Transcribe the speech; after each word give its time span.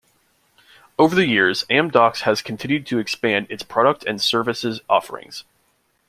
Over 0.97 1.13
the 1.13 1.27
years, 1.27 1.63
Amdocs 1.69 2.21
has 2.21 2.41
continued 2.41 2.87
to 2.87 2.97
expand 2.97 3.45
its 3.51 3.61
product 3.61 4.03
and 4.03 4.19
services 4.19 4.81
offerings. 4.89 5.43